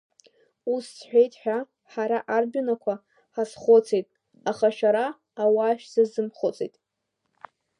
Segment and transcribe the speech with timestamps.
[0.73, 1.57] Ус сҳәеит ҳәа,
[1.91, 2.95] ҳара, ардәынақәа,
[3.33, 4.07] ҳазхәыцит,
[4.49, 5.05] аха шәара,
[5.43, 6.73] ауаа, шәзазымхәыцит.